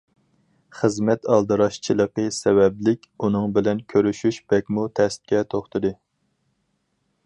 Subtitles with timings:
[0.77, 5.97] خىزمەت ئالدىراشچىلىقى سەۋەبلىك ئۇنىڭ بىلەن كۆرۈشۈش بەكمۇ تەسكە توختىدى.